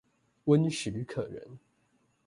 [0.45, 1.59] 溫煦可人